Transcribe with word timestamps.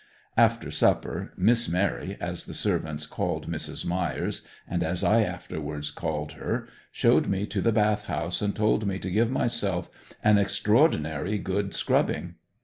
After 0.35 0.71
supper 0.71 1.31
"Miss 1.37 1.69
Mary," 1.69 2.17
as 2.19 2.45
the 2.45 2.55
servants 2.55 3.05
called 3.05 3.47
Mrs. 3.47 3.85
Myers 3.85 4.41
and 4.67 4.81
as 4.81 5.03
I 5.03 5.21
afterwards 5.21 5.91
called 5.91 6.31
her 6.31 6.67
showed 6.91 7.27
me 7.27 7.45
to 7.45 7.61
the 7.61 7.71
bath 7.71 8.05
house 8.07 8.41
and 8.41 8.55
told 8.55 8.87
me 8.87 8.97
to 8.97 9.11
give 9.11 9.29
myself 9.29 9.91
an 10.23 10.39
extraordinary 10.39 11.37
good 11.37 11.75
scrubbing. 11.75 12.33